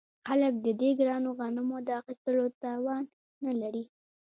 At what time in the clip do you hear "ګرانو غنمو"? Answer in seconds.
0.99-1.77